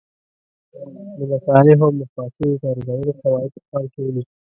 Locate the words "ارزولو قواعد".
2.73-3.49